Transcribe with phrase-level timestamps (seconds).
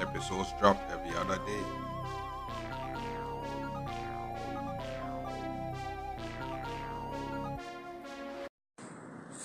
[0.00, 1.64] Episodes drop every other day.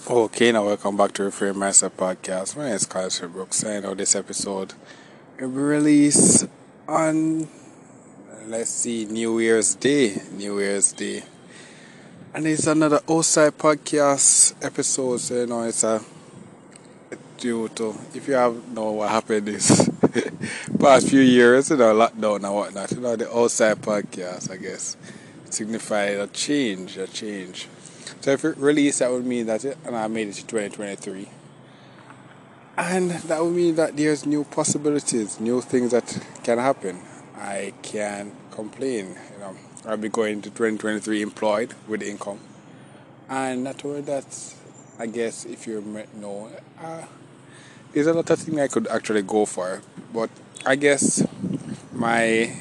[0.09, 2.57] Okay, now welcome back to Reframing Mindset Podcast.
[2.57, 4.73] My name is Kyle Brooks, and on this episode
[5.39, 6.47] will be released
[6.87, 7.47] on
[8.47, 10.21] let's see New Year's Day.
[10.33, 11.23] New Year's Day.
[12.33, 16.01] And it's another outside podcast episode, so you know it's a
[17.37, 19.90] due to if you have know what happened this
[20.79, 24.97] past few years, you know, lockdown and whatnot, you know, the outside podcast I guess
[25.49, 27.67] signified a change, a change.
[28.21, 31.27] So if it release, that would mean that it, and I made it to 2023.
[32.77, 37.01] And that would mean that there's new possibilities, new things that can happen.
[37.35, 39.15] I can complain.
[39.33, 42.39] You know, I'll be going to 2023 employed with income.
[43.29, 44.55] And not only that,
[44.99, 45.81] I guess if you
[46.15, 47.03] know, uh,
[47.93, 49.81] there's a lot of things I could actually go for.
[50.13, 50.29] But
[50.65, 51.25] I guess
[51.91, 52.55] my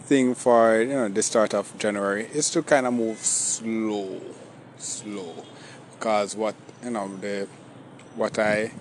[0.00, 4.20] thing for you know the start of January is to kind of move slow
[4.76, 5.34] slow
[5.94, 7.48] because what you know the
[8.14, 8.72] what I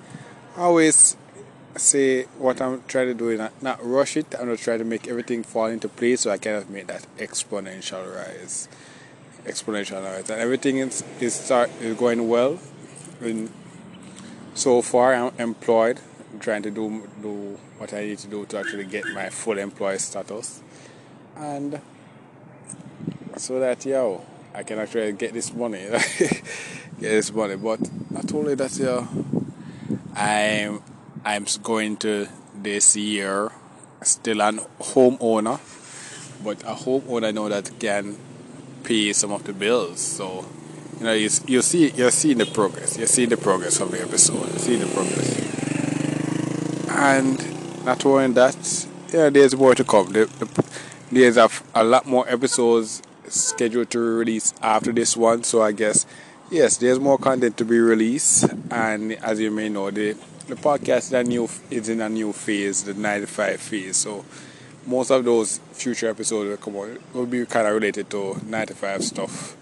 [0.57, 1.15] always
[1.77, 4.85] say what I'm trying to do is not, not rush it I'm not trying to
[4.85, 8.67] make everything fall into place so I cannot make that exponential rise
[9.45, 12.59] exponential rise and everything is is start is going well
[13.21, 13.49] and
[14.53, 15.99] so far I'm employed
[16.31, 19.57] I'm trying to do do what I need to do to actually get my full
[19.57, 20.61] employee status
[21.35, 21.81] and
[23.37, 26.43] so that yo I can actually get this money, get
[26.99, 27.55] this money.
[27.55, 27.79] But
[28.11, 29.07] not only that, yeah,
[30.15, 30.83] I'm
[31.25, 33.51] I'm going to this year
[34.03, 35.59] still an homeowner,
[36.43, 38.15] but a homeowner know that can
[38.83, 39.99] pay some of the bills.
[39.99, 40.45] So
[41.03, 42.97] you know you you see you're seeing the progress.
[42.97, 44.53] You're seeing the progress of the episode.
[44.53, 45.35] You see the progress,
[46.89, 50.13] and not only that, yeah, there's more to come.
[50.13, 50.65] The, the,
[51.11, 55.43] there's a, a lot more episodes scheduled to release after this one.
[55.43, 56.05] So I guess
[56.49, 58.45] yes, there's more content to be released.
[58.71, 60.15] And as you may know, the
[60.47, 63.97] the podcast is, new, is in a new phase, the 95 phase.
[63.97, 64.23] So
[64.85, 69.03] most of those future episodes will come out will be kind of related to 95
[69.03, 69.57] stuff.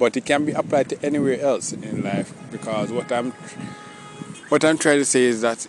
[0.00, 3.30] But it can be applied to anywhere else in life because what I'm
[4.48, 5.68] what I'm trying to say is that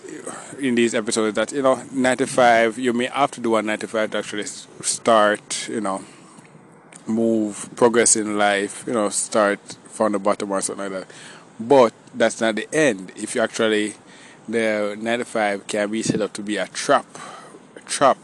[0.59, 4.17] in these episodes that you know 95 you may have to do a 95 to
[4.17, 6.03] actually start you know
[7.07, 9.59] move, progress in life, you know, start
[9.89, 11.15] from the bottom or something like that.
[11.59, 13.11] But that's not the end.
[13.15, 13.95] If you actually,
[14.47, 17.05] the 95 can be set up to be a trap,
[17.75, 18.17] a trap.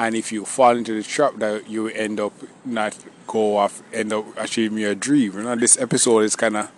[0.00, 2.32] And if you fall into the trap, that you end up
[2.64, 2.96] not
[3.26, 5.34] go off, end up achieving your dream.
[5.34, 6.70] You know, this episode is kind of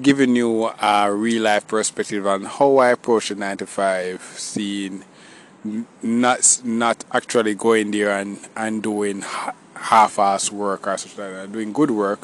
[0.00, 5.04] giving you a real life perspective on how I approach the 95 scene,
[6.00, 9.24] not not actually going there and and doing
[9.74, 12.20] half-ass work or something like that, doing good work,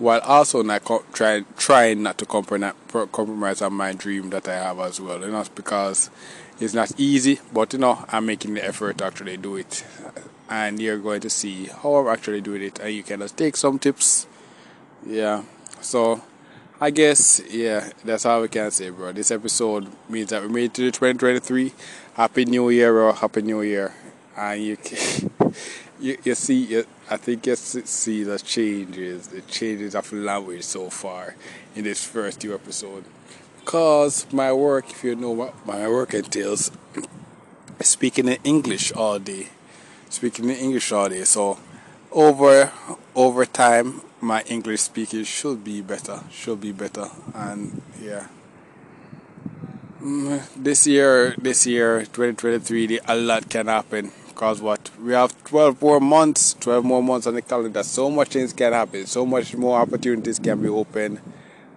[0.00, 2.74] while also not co- trying trying not to compromise
[3.12, 5.20] compromise on my dream that I have as well.
[5.20, 6.10] You know, because
[6.58, 9.84] it's not easy, but you know, I'm making the effort to actually do it,
[10.48, 13.56] and you're going to see how I'm actually doing it, and you can just take
[13.56, 14.26] some tips.
[15.06, 15.44] Yeah,
[15.80, 16.22] so.
[16.82, 19.12] I guess, yeah, that's all we can say, bro.
[19.12, 21.74] This episode means that we made it to the 2023.
[22.14, 23.12] Happy New Year, bro.
[23.12, 23.92] Happy New Year.
[24.34, 24.78] And you,
[26.00, 30.88] you, you see, you, I think you see the changes, the changes of language so
[30.90, 31.34] far
[31.74, 33.04] in this first two episode.
[33.58, 36.70] Because my work, if you know what my work entails,
[37.80, 39.48] speaking in English all day,
[40.08, 41.24] speaking in English all day.
[41.24, 41.58] So
[42.12, 42.70] over
[43.16, 48.28] over time, my English speaking should be better, should be better, and yeah.
[50.00, 54.90] Mm, this year, this year, 2023, a lot can happen because what?
[54.98, 57.82] We have 12 more months 12 more months on the calendar.
[57.82, 59.04] So much things can happen.
[59.04, 61.20] So much more opportunities can be open.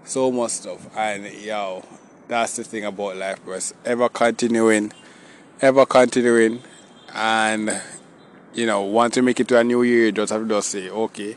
[0.06, 0.88] So much stuff.
[0.96, 1.84] And yo
[2.30, 4.94] that's the thing about life bro ever continuing.
[5.60, 6.62] Ever continuing.
[7.14, 7.82] And
[8.54, 10.70] you know once you make it to a new year you just have to just
[10.70, 11.36] say okay.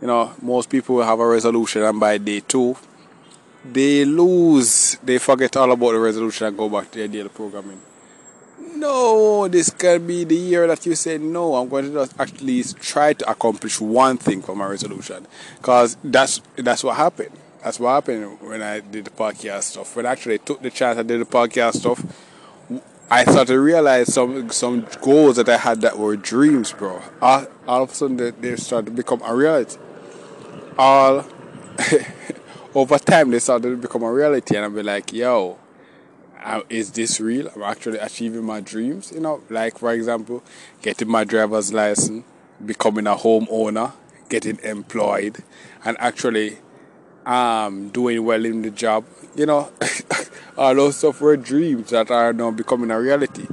[0.00, 2.76] You know most people have a resolution and by day two
[3.64, 4.96] they lose.
[5.02, 7.80] They forget all about the resolution and go back to their daily programming
[8.82, 12.42] no, this can be the year that you say, no, I'm going to just at
[12.42, 15.26] least try to accomplish one thing for my resolution.
[15.56, 17.30] Because that's, that's what happened.
[17.62, 19.94] That's what happened when I did the podcast stuff.
[19.94, 22.04] When I actually took the chance I did the podcast stuff,
[23.08, 27.02] I started to realize some some goals that I had that were dreams, bro.
[27.20, 29.76] All, all of a sudden, they, they started to become a reality.
[30.78, 31.26] All
[32.74, 35.58] over time, they started to become a reality, and I'll be like, yo,
[36.44, 37.48] uh, is this real?
[37.54, 40.42] I'm actually achieving my dreams, you know, like for example,
[40.82, 42.24] getting my driver's license,
[42.64, 43.92] becoming a homeowner,
[44.28, 45.42] getting employed,
[45.84, 46.58] and actually
[47.26, 49.04] um, doing well in the job.
[49.34, 49.72] You know,
[50.56, 53.46] all those stuff were dreams that are now becoming a reality,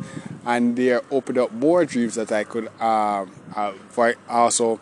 [0.45, 4.79] and they opened up more dreams that I could um, uh, for also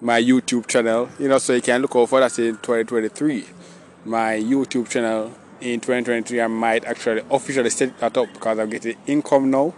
[0.00, 1.08] my YouTube channel.
[1.18, 3.46] You know, so you can look for that in 2023.
[4.04, 5.32] My YouTube channel
[5.62, 9.72] in 2023, I might actually officially set that up because I'm getting income now.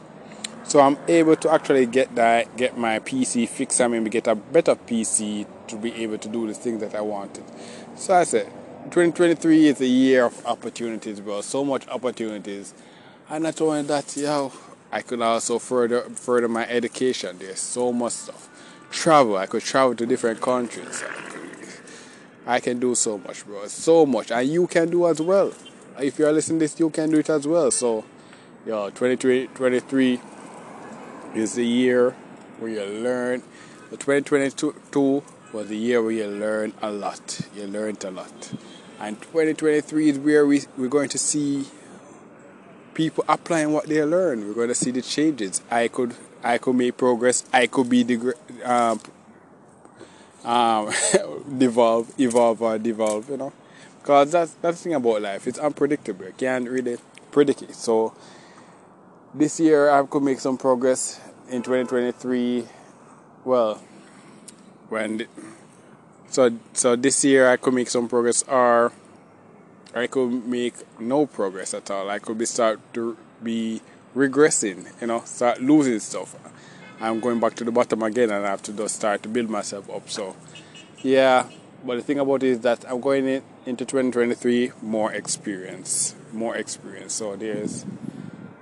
[0.64, 3.82] So I'm able to actually get that, get my PC fixed.
[3.82, 7.02] I mean, get a better PC to be able to do the things that I
[7.02, 7.44] wanted.
[7.96, 8.46] So I said,
[8.84, 11.42] 2023 is a year of opportunities, bro.
[11.42, 12.72] So much opportunities,
[13.28, 14.52] and not only that, yo,
[14.90, 17.36] I could also further further my education.
[17.38, 18.48] There's so much stuff.
[18.90, 19.36] Travel.
[19.36, 21.04] I could travel to different countries.
[22.46, 23.66] I can do so much, bro.
[23.66, 25.52] So much, and you can do as well
[26.00, 27.70] if you are listening to this, you can do it as well.
[27.70, 28.04] So,
[28.66, 30.20] yo, 2023
[31.34, 32.10] is the year
[32.58, 33.42] where you learn.
[33.90, 37.40] The 2022 was the year where you learn a lot.
[37.54, 38.52] You learned a lot.
[38.98, 41.66] And 2023 is where we, we're going to see
[42.94, 44.46] people applying what they learn.
[44.46, 45.62] We're going to see the changes.
[45.70, 47.44] I could I could make progress.
[47.52, 49.00] I could be the um,
[50.44, 50.92] um,
[51.58, 53.30] devolve, evolve, or devolve.
[53.30, 53.52] You know.
[54.04, 55.46] Because that's, that's the thing about life.
[55.46, 56.26] It's unpredictable.
[56.26, 56.98] You can't really
[57.32, 57.74] predict it.
[57.74, 58.12] So
[59.32, 61.18] this year I could make some progress
[61.48, 62.66] in 2023.
[63.46, 63.82] Well,
[64.90, 65.26] when
[66.28, 68.92] so so this year I could make some progress or
[69.94, 72.10] I could make no progress at all.
[72.10, 73.80] I could be start to be
[74.14, 76.36] regressing, you know, start losing stuff.
[77.00, 79.48] I'm going back to the bottom again and I have to just start to build
[79.48, 80.10] myself up.
[80.10, 80.36] So
[81.02, 81.48] yeah,
[81.84, 86.56] but the thing about it is that I'm going in, into 2023 more experience, more
[86.56, 87.12] experience.
[87.12, 87.84] So there's,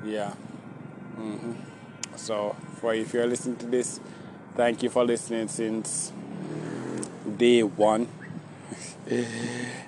[0.04, 0.34] yeah.
[1.16, 1.52] Mm-hmm.
[2.16, 4.00] So for if you're listening to this,
[4.56, 6.12] thank you for listening since
[7.36, 8.08] day one.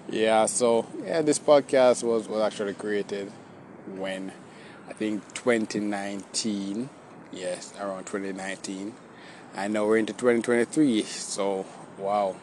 [0.09, 0.47] yeah.
[0.47, 3.33] So yeah, this podcast was was actually created
[3.97, 4.33] when
[4.89, 6.89] I think 2019.
[7.33, 8.95] Yes, around 2019.
[9.57, 11.03] I know we're into 2023.
[11.03, 11.67] So
[11.99, 12.37] wow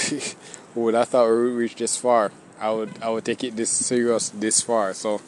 [0.74, 2.32] would I thought we would reach this far.
[2.60, 4.94] I would I would take it this serious this far.
[4.94, 5.20] So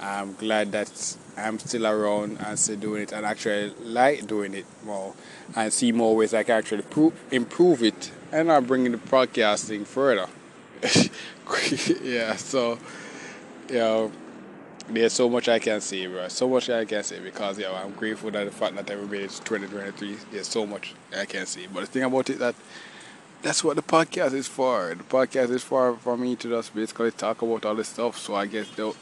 [0.00, 4.66] I'm glad that I'm still around and still doing it and actually like doing it
[4.84, 5.14] more
[5.54, 9.86] and see more ways I can actually pro- improve it and I'm bringing the podcasting
[9.86, 10.26] further.
[12.02, 12.78] yeah, so
[13.68, 14.12] you know,
[14.88, 16.28] there's so much I can say, bro.
[16.28, 19.40] So much I can say because yo, I'm grateful that the fact that everybody is
[19.40, 20.16] 2023.
[20.30, 21.66] There's so much I can say.
[21.72, 22.54] But the thing about it that
[23.46, 24.92] that's what the podcast is for.
[24.96, 28.18] The podcast is for for me to just basically talk about all this stuff.
[28.18, 28.96] So I guess though,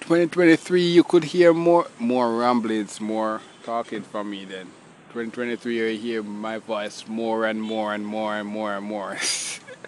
[0.00, 4.66] 2023 you could hear more more ramblings, more talking from me then.
[5.10, 9.16] 2023 you hear my voice more and more and more and more and more.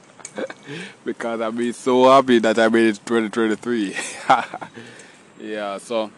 [1.05, 3.97] because I've been so happy that I made it 2023.
[5.41, 6.13] yeah, so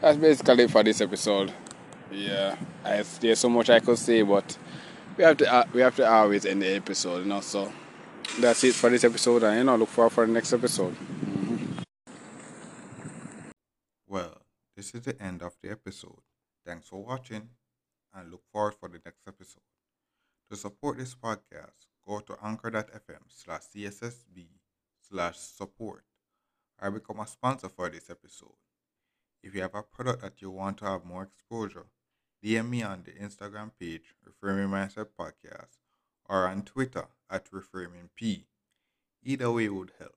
[0.00, 1.52] that's basically for this episode.
[2.10, 4.56] Yeah, I, there's so much I could say, but
[5.16, 7.40] we have to uh, we have to always end the episode, you know.
[7.40, 7.72] So
[8.40, 10.94] that's it for this episode, and you know, look forward for the next episode.
[10.94, 11.82] Mm-hmm.
[14.06, 14.42] Well,
[14.76, 16.20] this is the end of the episode.
[16.66, 17.48] Thanks for watching,
[18.14, 19.62] and look forward for the next episode.
[20.50, 24.46] To support this podcast, go to anchor.fm slash cssb
[25.08, 26.04] slash support
[26.80, 28.56] or become a sponsor for this episode.
[29.42, 31.86] If you have a product that you want to have more exposure,
[32.44, 35.78] DM me on the Instagram page, Reframing Mindset Podcast,
[36.28, 38.44] or on Twitter at ReframingP.
[39.22, 40.16] Either way would help.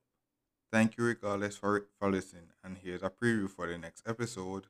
[0.70, 4.66] Thank you regardless for, for listening, and here's a preview for the next episode.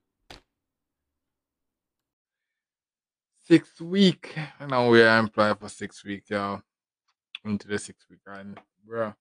[3.43, 4.37] Six week.
[4.59, 6.61] Now we are employed for six week, y'all.
[7.43, 9.15] Into the six week, and bro.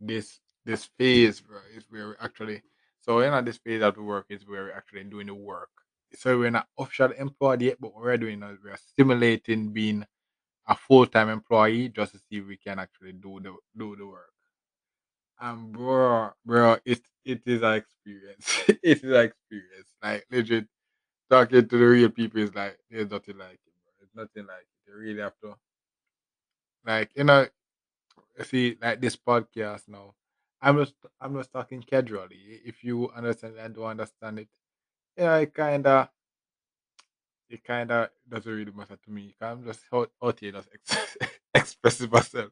[0.00, 2.62] This this phase, bro, is where we actually
[3.00, 5.81] so you know this phase of the work is where we're actually doing the work
[6.14, 10.06] so we're not officially employed yet, but what we're doing is we're simulating being
[10.68, 14.06] a full time employee just to see if we can actually do the do the
[14.06, 14.32] work.
[15.40, 18.62] And bro, bro, it's it is an experience.
[18.68, 19.88] it is an experience.
[20.02, 20.68] Like legit
[21.30, 23.92] talking to the real people is like there's nothing like it, bro.
[24.02, 24.90] It's nothing like it.
[24.90, 25.56] You really have to
[26.84, 27.46] like you know
[28.44, 30.14] see like this podcast now.
[30.62, 32.60] I'm just I'm just talking casually.
[32.64, 34.48] If you understand and don't understand it,
[35.16, 36.10] you know, it kinda
[37.48, 39.34] it kinda doesn't really matter to me.
[39.40, 41.16] I'm just out, out here just ex-
[41.54, 42.50] expressing myself.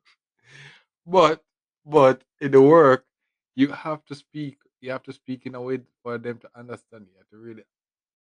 [1.06, 1.44] But
[1.84, 3.06] but in the work,
[3.54, 4.58] you have to speak.
[4.80, 7.06] You have to speak in a way for them to understand.
[7.10, 7.64] You have to really